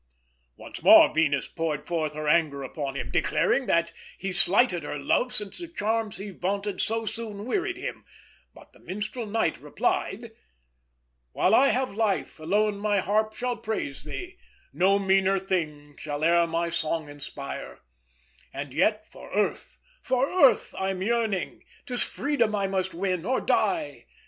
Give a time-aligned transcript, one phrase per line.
[0.55, 5.31] Once more Venus poured forth her anger upon him, declaring that he slighted her love
[5.31, 8.03] since the charms he vaunted so soon wearied him;
[8.55, 10.31] but the Minstrel Knight replied:
[11.33, 14.39] "While I have life, alone my harp shall praise thee,
[14.73, 17.81] No meaner theme shall e'er my song inspire:
[18.51, 21.63] And yet, for earth, for earth I'm yearning!
[21.85, 24.07] 'Tis freedom I must win, or die.